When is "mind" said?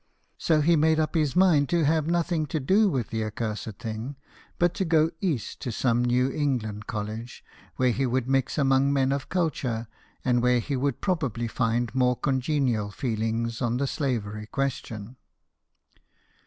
1.35-1.69